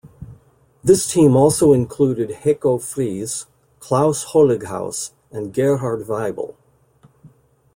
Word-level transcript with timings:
This 0.83 1.05
team 1.05 1.35
also 1.35 1.73
included 1.73 2.31
Heiko 2.41 2.81
Fries, 2.81 3.45
Klaus 3.79 4.33
Holighaus 4.33 5.11
and 5.29 5.53
Gerhard 5.53 6.07
Waibel. 6.07 6.55